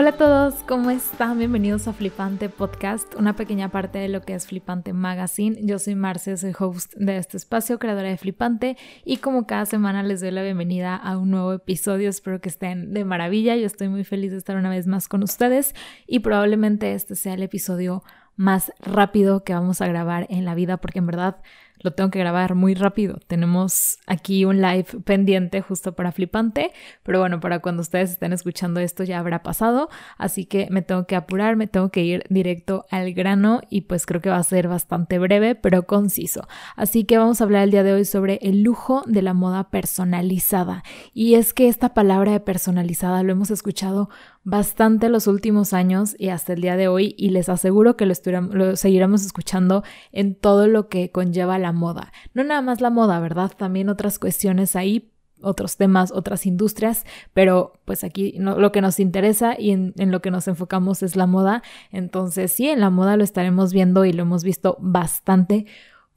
[0.00, 1.36] Hola a todos, ¿cómo están?
[1.36, 5.58] Bienvenidos a Flipante Podcast, una pequeña parte de lo que es Flipante Magazine.
[5.62, 10.02] Yo soy Marce, soy host de este espacio, creadora de Flipante, y como cada semana
[10.02, 12.08] les doy la bienvenida a un nuevo episodio.
[12.08, 13.56] Espero que estén de maravilla.
[13.56, 15.74] Yo estoy muy feliz de estar una vez más con ustedes
[16.06, 18.02] y probablemente este sea el episodio
[18.36, 21.42] más rápido que vamos a grabar en la vida, porque en verdad
[21.80, 23.18] lo tengo que grabar muy rápido.
[23.26, 28.80] Tenemos aquí un live pendiente justo para Flipante, pero bueno, para cuando ustedes estén escuchando
[28.80, 29.88] esto ya habrá pasado,
[30.18, 34.06] así que me tengo que apurar, me tengo que ir directo al grano y pues
[34.06, 36.46] creo que va a ser bastante breve, pero conciso.
[36.76, 39.70] Así que vamos a hablar el día de hoy sobre el lujo de la moda
[39.70, 40.82] personalizada.
[41.14, 44.10] Y es que esta palabra de personalizada lo hemos escuchado
[44.42, 48.76] bastante los últimos años y hasta el día de hoy y les aseguro que lo,
[48.76, 52.12] seguiremos escuchando en todo lo que conlleva la moda.
[52.34, 53.52] No nada más la moda, ¿verdad?
[53.56, 55.10] También otras cuestiones ahí,
[55.42, 60.20] otros temas, otras industrias, pero pues aquí lo que nos interesa y en, en, lo
[60.20, 61.62] que nos enfocamos es la moda.
[61.90, 65.66] Entonces sí, en la moda lo estaremos viendo y lo hemos visto bastante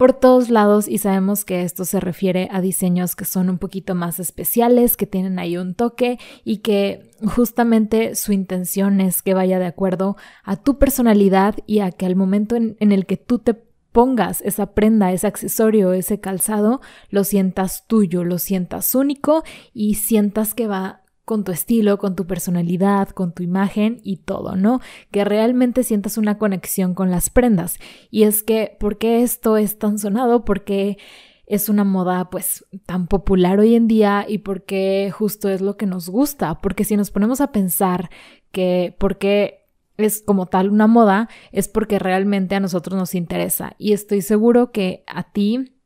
[0.00, 3.94] por todos lados y sabemos que esto se refiere a diseños que son un poquito
[3.94, 9.58] más especiales, que tienen ahí un toque y que justamente su intención es que vaya
[9.58, 13.40] de acuerdo a tu personalidad y a que al momento en, en el que tú
[13.40, 13.52] te
[13.92, 20.54] pongas esa prenda, ese accesorio, ese calzado, lo sientas tuyo, lo sientas único y sientas
[20.54, 20.99] que va
[21.30, 24.80] con tu estilo, con tu personalidad, con tu imagen y todo, ¿no?
[25.12, 27.78] Que realmente sientas una conexión con las prendas.
[28.10, 30.44] Y es que, ¿por qué esto es tan sonado?
[30.44, 30.98] Porque
[31.46, 35.86] es una moda pues tan popular hoy en día y porque justo es lo que
[35.86, 38.10] nos gusta, porque si nos ponemos a pensar
[38.50, 43.76] que por qué es como tal una moda, es porque realmente a nosotros nos interesa
[43.78, 45.76] y estoy seguro que a ti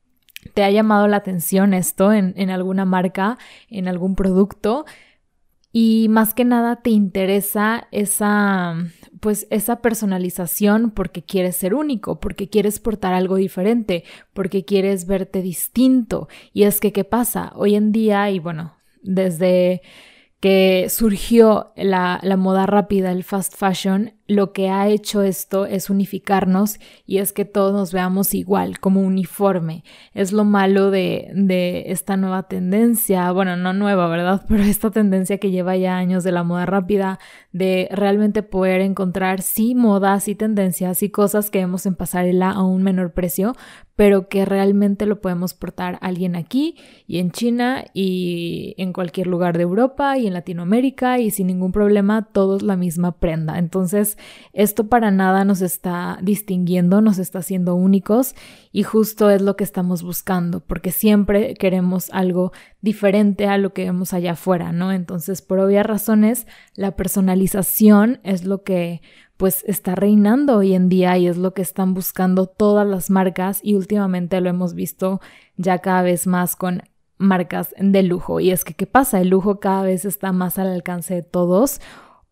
[0.55, 3.37] te ha llamado la atención esto en alguna marca,
[3.69, 4.87] en algún producto
[5.77, 8.77] y más que nada te interesa esa
[9.19, 15.43] pues esa personalización porque quieres ser único, porque quieres portar algo diferente, porque quieres verte
[15.43, 16.29] distinto.
[16.53, 17.53] Y es que, ¿qué pasa?
[17.57, 19.83] Hoy en día, y bueno, desde
[20.39, 25.91] que surgió la, la, moda rápida, el fast fashion, lo que ha hecho esto es
[25.91, 29.85] unificarnos y es que todos nos veamos igual, como uniforme.
[30.15, 34.45] Es lo malo de, de esta nueva tendencia, bueno, no nueva, ¿verdad?
[34.49, 37.19] Pero esta tendencia que lleva ya años de la moda rápida,
[37.53, 42.63] de realmente poder encontrar sí modas, sí tendencias y cosas que vemos en pasarela a
[42.63, 43.55] un menor precio,
[43.97, 46.77] pero que realmente lo podemos portar alguien aquí
[47.07, 51.71] y en China y en cualquier lugar de Europa y en Latinoamérica y sin ningún
[51.71, 53.59] problema todos la misma prenda.
[53.59, 54.14] Entonces,
[54.53, 58.35] esto para nada nos está distinguiendo, nos está haciendo únicos
[58.73, 63.85] y justo es lo que estamos buscando, porque siempre queremos algo diferente a lo que
[63.85, 64.93] vemos allá afuera, ¿no?
[64.93, 69.01] Entonces, por obvias razones, la personalización es lo que
[69.37, 73.61] pues está reinando hoy en día y es lo que están buscando todas las marcas
[73.63, 75.21] y últimamente lo hemos visto
[75.57, 76.83] ya cada vez más con
[77.19, 78.41] marcas de lujo.
[78.41, 79.21] Y es que, ¿qué pasa?
[79.21, 81.81] El lujo cada vez está más al alcance de todos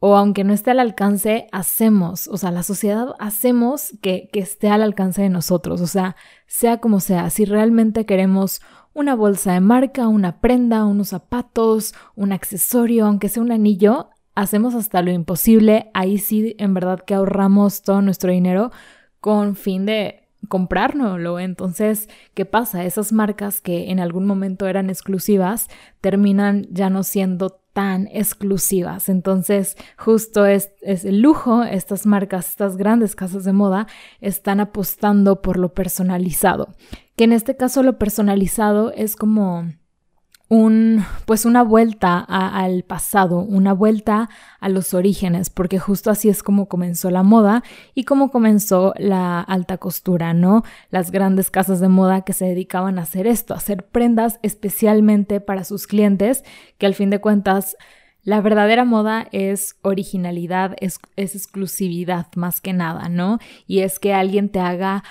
[0.05, 4.69] o aunque no esté al alcance, hacemos, o sea, la sociedad hacemos que, que esté
[4.69, 6.17] al alcance de nosotros, o sea,
[6.49, 8.63] sea como sea, si realmente queremos
[8.95, 14.75] una bolsa de marca, una prenda, unos zapatos, un accesorio, aunque sea un anillo, hacemos
[14.75, 18.73] hasta lo imposible, ahí sí en verdad que ahorramos todo nuestro dinero
[19.21, 21.39] con fin de comprárnoslo.
[21.39, 22.85] Entonces, ¿qué pasa?
[22.85, 25.69] Esas marcas que en algún momento eran exclusivas
[26.01, 29.09] terminan ya no siendo tan exclusivas.
[29.09, 33.87] Entonces, justo es, es, el lujo, estas marcas, estas grandes casas de moda
[34.21, 36.75] están apostando por lo personalizado,
[37.17, 39.73] que en este caso lo personalizado es como
[40.53, 44.29] un, pues una vuelta al pasado, una vuelta
[44.61, 47.63] a los orígenes, porque justo así es como comenzó la moda
[47.95, 50.63] y como comenzó la alta costura, ¿no?
[50.91, 55.41] Las grandes casas de moda que se dedicaban a hacer esto, a hacer prendas especialmente
[55.41, 56.45] para sus clientes,
[56.77, 57.75] que al fin de cuentas
[58.23, 63.39] la verdadera moda es originalidad, es, es, exclusividad más que nada, ¿no?
[63.67, 65.03] Y es que alguien te haga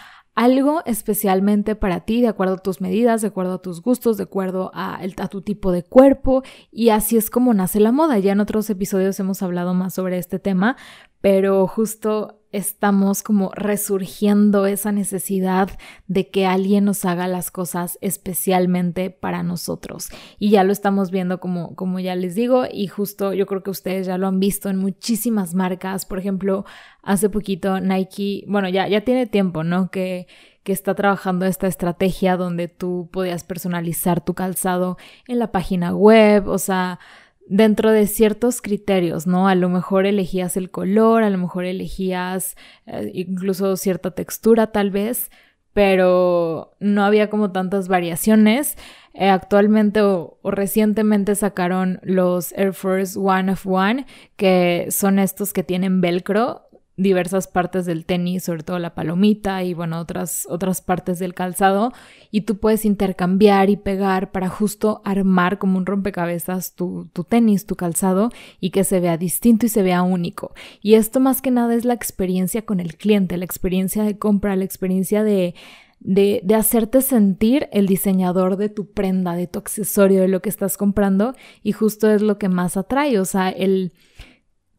[0.42, 4.24] algo especialmente para ti, de acuerdo a tus medidas, de acuerdo a tus gustos, de
[4.24, 6.42] acuerdo a, a, tu tipo de cuerpo.
[6.72, 8.18] Y así es como nace la moda.
[8.18, 10.78] Ya en otros episodios hemos hablado más sobre este tema,
[11.22, 15.70] pero justo estamos como resurgiendo esa necesidad
[16.08, 20.10] de que alguien nos haga las cosas especialmente para nosotros.
[20.38, 23.72] Y ya lo estamos viendo como, como ya les digo, y justo yo creo que
[23.72, 26.06] ustedes ya lo han visto en muchísimas marcas.
[26.06, 26.66] Por ejemplo,
[27.02, 29.90] hace poquito Nike, bueno, ya, ya tiene tiempo, ¿no?
[29.90, 30.28] Que,
[30.64, 36.48] que está trabajando esta estrategia donde tú podías personalizar tu calzado en la página web,
[36.48, 37.00] o sea,
[37.48, 39.48] dentro de ciertos criterios, ¿no?
[39.48, 42.56] A lo mejor elegías el color, a lo mejor elegías
[42.86, 45.32] eh, incluso cierta textura tal vez,
[45.74, 48.78] pero no había como tantas variaciones.
[49.14, 54.06] Eh, actualmente o, recientemente sacaron los Air Force One of One,
[54.38, 56.70] que son estos que tienen velcro
[57.02, 61.92] diversas partes del tenis, sobre todo la palomita y bueno, otras, otras partes del calzado
[62.30, 67.66] y tú puedes intercambiar y pegar para justo armar como un rompecabezas tu, tu tenis,
[67.66, 70.54] tu calzado y que se vea distinto y se vea único.
[70.82, 74.56] Y esto más que nada es la experiencia con el cliente, la experiencia de compra,
[74.56, 75.56] la experiencia de,
[76.00, 80.50] de, de, hacerte sentir el diseñador de tu prenda, de tu accesorio, de lo que
[80.50, 83.92] estás comprando y justo es lo que más atrae, o sea, el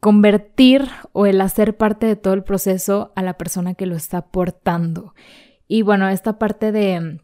[0.02, 4.18] convertir o el hacer parte de todo el proceso a la persona que lo está
[4.18, 5.14] aportando.
[5.68, 7.20] Y bueno, esta parte de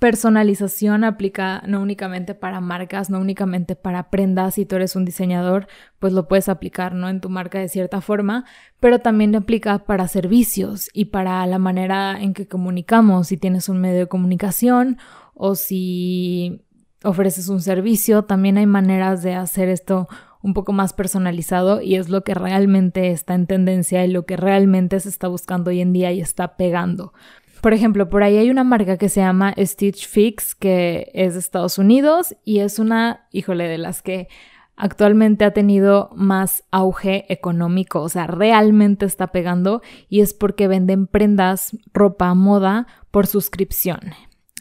[0.00, 5.66] personalización aplica no únicamente para marcas, no únicamente para prendas, si tú eres un diseñador,
[5.98, 7.08] pues lo puedes aplicar, ¿no?
[7.08, 8.44] En tu marca de cierta forma,
[8.80, 13.80] pero también aplica para servicios y para la manera en que comunicamos, si tienes un
[13.80, 14.98] medio de comunicación
[15.32, 16.66] o si
[17.02, 20.06] ofreces un servicio, también hay maneras de hacer esto
[20.42, 24.36] un poco más personalizado y es lo que realmente está en tendencia y lo que
[24.36, 27.12] realmente se está buscando hoy en día y está pegando.
[27.60, 31.40] Por ejemplo, por ahí hay una marca que se llama Stitch Fix que es de
[31.40, 34.28] Estados Unidos y es una, híjole, de las que
[34.76, 41.06] actualmente ha tenido más auge económico, o sea, realmente está pegando y es porque venden
[41.06, 44.00] prendas, ropa, moda por suscripción.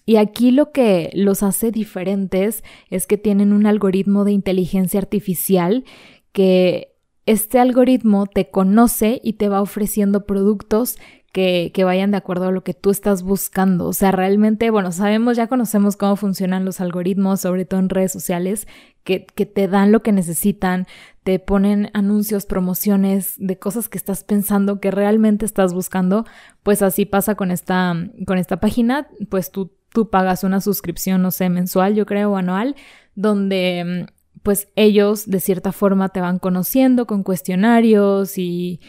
[0.09, 5.85] Y aquí lo que los hace diferentes es que tienen un algoritmo de inteligencia artificial
[6.31, 6.95] que
[7.27, 10.97] este algoritmo te conoce y te va ofreciendo productos
[11.31, 13.85] que, que, vayan de acuerdo a lo que tú estás buscando.
[13.85, 18.11] O sea, realmente, bueno, sabemos, ya conocemos cómo funcionan los algoritmos, sobre todo en redes
[18.11, 18.67] sociales,
[19.03, 20.88] que, que te dan lo que necesitan,
[21.21, 26.25] te ponen anuncios, promociones de cosas que estás pensando que realmente estás buscando.
[26.63, 27.95] Pues así pasa con esta,
[28.25, 32.38] con esta página, pues tú tú pagas una suscripción, no sé, mensual, yo creo, o
[32.38, 32.75] anual,
[33.15, 38.80] donde mm, pues ellos de cierta forma te van conociendo con cuestionarios y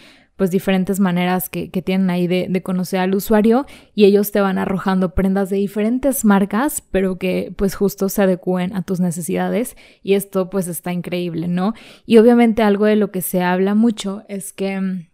[0.41, 4.57] pues diferentes maneras que, tienen ahí de, de, conocer al usuario y ellos te van
[4.57, 10.15] arrojando prendas de diferentes marcas, pero que pues justo se adecúen a tus necesidades y
[10.15, 11.75] esto pues está increíble, ¿no?
[12.07, 15.10] Y obviamente algo de lo que se habla mucho es que mm,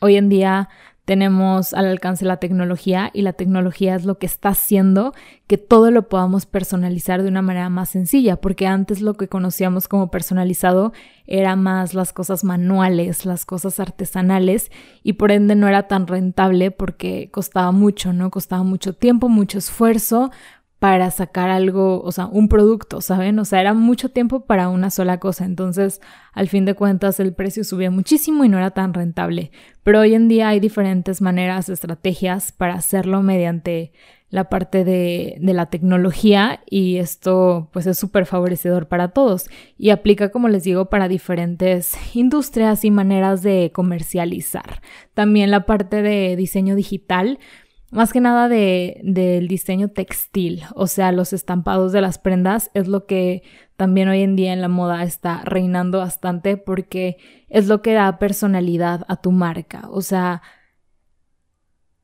[0.00, 0.68] hoy en día
[1.04, 5.12] tenemos al alcance la tecnología y la tecnología es lo que está haciendo
[5.46, 9.88] que todo lo podamos personalizar de una manera más sencilla, porque antes lo que conocíamos
[9.88, 10.94] como personalizado
[11.26, 14.70] era más las cosas manuales, las cosas artesanales
[15.02, 18.30] y por ende no era tan rentable porque costaba mucho, ¿no?
[18.30, 20.30] Costaba mucho tiempo, mucho esfuerzo,
[20.84, 23.38] para sacar algo, o sea, un producto, ¿saben?
[23.38, 25.46] O sea, era mucho tiempo para una sola cosa.
[25.46, 26.02] Entonces,
[26.34, 29.50] al fin de cuentas, el precio subía muchísimo y no era tan rentable.
[29.82, 33.92] Pero hoy en día hay diferentes maneras, estrategias para hacerlo mediante
[34.28, 39.48] la parte de, la tecnología y esto pues es súper favorecedor para todos
[39.78, 44.82] y aplica como les digo para diferentes industrias y maneras de comercializar.
[45.14, 47.38] También la parte de diseño digital
[47.94, 52.88] más que nada de, del diseño textil, o sea, los estampados de las prendas es
[52.88, 53.42] lo que
[53.76, 57.16] también hoy en día en la moda está reinando bastante porque
[57.48, 60.42] es lo que da personalidad a tu marca, o sea,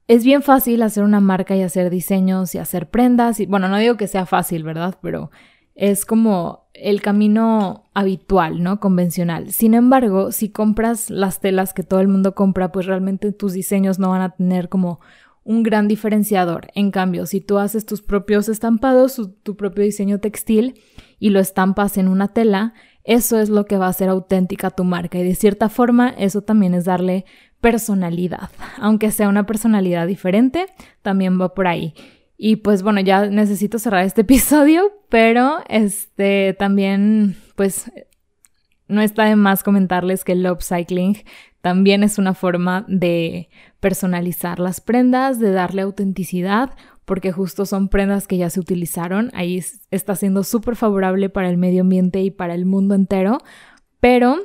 [0.06, 3.76] es bien fácil hacer una marca y hacer diseños y hacer prendas y bueno, no
[3.78, 4.96] digo que sea fácil, ¿verdad?
[5.02, 5.30] Pero
[5.74, 8.80] es como el camino habitual, ¿no?
[8.80, 9.50] Convencional.
[9.52, 13.98] Sin embargo, si compras las telas que todo el mundo compra, pues realmente tus diseños
[13.98, 15.00] no van a tener como
[15.44, 16.68] un gran diferenciador.
[16.74, 20.80] En cambio, si tú haces tus propios estampados, tu propio diseño textil
[21.18, 24.84] y lo estampas en una tela, eso es lo que va a hacer auténtica tu
[24.84, 27.24] marca y de cierta forma eso también es darle
[27.60, 28.50] personalidad.
[28.78, 30.66] Aunque sea una personalidad diferente,
[31.02, 31.94] también va por ahí.
[32.36, 37.90] Y pues bueno, ya necesito cerrar este episodio, pero este también pues
[38.88, 41.18] no está de más comentarles que el upcycling
[41.60, 43.48] también es una forma de
[43.80, 46.70] personalizar las prendas, de darle autenticidad,
[47.04, 49.30] porque justo son prendas que ya se utilizaron.
[49.34, 53.38] Ahí está siendo súper favorable para el medio ambiente y para el mundo entero,
[54.00, 54.38] pero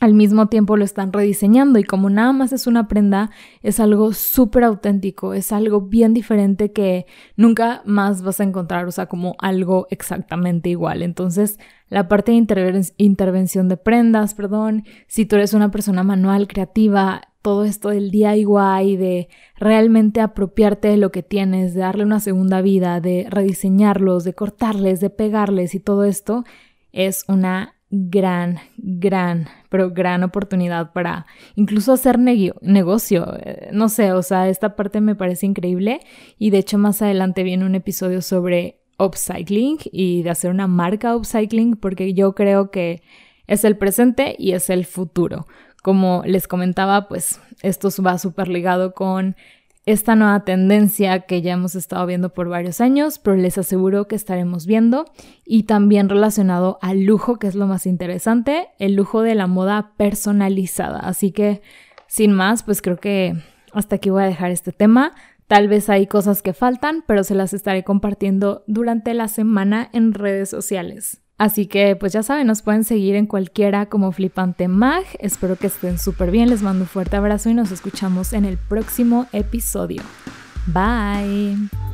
[0.00, 3.30] al mismo tiempo lo están rediseñando y como nada más es una prenda,
[3.62, 8.92] es algo súper auténtico, es algo bien diferente que nunca más vas a encontrar, o
[8.92, 11.02] sea, como algo exactamente igual.
[11.02, 17.22] Entonces, la parte de intervención de prendas, perdón, si tú eres una persona manual, creativa,
[17.42, 22.60] todo esto del DIY, de realmente apropiarte de lo que tienes, de darle una segunda
[22.60, 26.44] vida, de rediseñarlos, de cortarles, de pegarles y todo esto,
[26.92, 31.26] es una gran, gran, pero gran oportunidad para
[31.56, 33.34] incluso hacer negocio.
[33.40, 36.00] Eh, no sé, o sea, esta parte me parece increíble
[36.38, 41.16] y de hecho más adelante viene un episodio sobre upcycling y de hacer una marca
[41.16, 43.02] upcycling porque yo creo que
[43.46, 45.46] es el presente y es el futuro.
[45.82, 49.36] Como les comentaba, pues esto va súper ligado con
[49.88, 54.16] esta nueva tendencia que ya hemos estado viendo por varios años, pero les aseguro que
[54.16, 55.06] estaremos viendo
[55.46, 59.94] y también relacionado al lujo, que es lo más interesante, el lujo de la moda
[59.96, 60.98] personalizada.
[60.98, 61.62] Así que,
[62.06, 63.42] sin más, pues creo que
[63.72, 65.12] hasta aquí voy a dejar este tema.
[65.46, 70.12] Tal vez hay cosas que faltan, pero se las estaré compartiendo durante la semana en
[70.12, 71.22] redes sociales.
[71.38, 75.04] Así que pues ya saben, nos pueden seguir en cualquiera como Flipante Mag.
[75.20, 78.58] Espero que estén súper bien, les mando un fuerte abrazo y nos escuchamos en el
[78.58, 80.02] próximo episodio.
[80.66, 81.87] Bye.